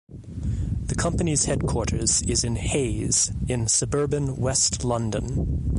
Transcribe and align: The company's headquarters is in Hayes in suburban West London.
The 0.87 0.95
company's 0.95 1.45
headquarters 1.45 2.23
is 2.23 2.43
in 2.43 2.55
Hayes 2.55 3.31
in 3.47 3.67
suburban 3.67 4.37
West 4.37 4.83
London. 4.83 5.67